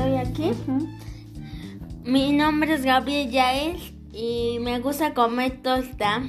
aquí. 0.00 0.52
Mi 2.04 2.32
nombre 2.32 2.74
es 2.74 2.84
Gabriel 2.84 3.30
Yael 3.30 3.76
y 4.12 4.58
me 4.60 4.80
gusta 4.80 5.12
comer 5.12 5.60
tosta. 5.62 6.22